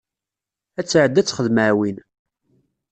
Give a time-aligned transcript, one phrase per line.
[0.79, 1.97] Ad tɛeddi ad texdem aɛwin.